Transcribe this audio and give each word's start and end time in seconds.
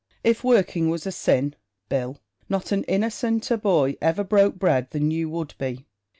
If 0.23 0.43
working 0.43 0.89
was 0.89 1.05
a 1.05 1.11
sin, 1.11 1.55
Bill, 1.87 2.17
not 2.49 2.71
an 2.71 2.83
innocenter 2.85 3.55
boy 3.61 3.97
ever 4.01 4.23
broke 4.23 4.55
bread 4.57 4.89
than 4.89 5.11
you 5.11 5.29
would 5.29 5.53
be. 5.59 5.85